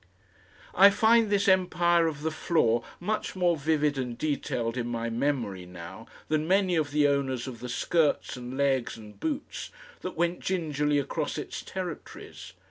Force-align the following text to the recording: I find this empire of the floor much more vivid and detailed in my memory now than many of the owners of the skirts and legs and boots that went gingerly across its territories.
I 0.73 0.89
find 0.89 1.29
this 1.29 1.47
empire 1.47 2.07
of 2.07 2.23
the 2.23 2.31
floor 2.31 2.83
much 2.99 3.35
more 3.35 3.55
vivid 3.55 3.99
and 3.99 4.17
detailed 4.17 4.75
in 4.75 4.87
my 4.87 5.11
memory 5.11 5.67
now 5.67 6.07
than 6.27 6.47
many 6.47 6.75
of 6.75 6.89
the 6.89 7.07
owners 7.07 7.45
of 7.47 7.59
the 7.59 7.69
skirts 7.69 8.35
and 8.35 8.57
legs 8.57 8.97
and 8.97 9.19
boots 9.19 9.69
that 9.99 10.17
went 10.17 10.39
gingerly 10.39 10.97
across 10.97 11.37
its 11.37 11.61
territories. 11.61 12.53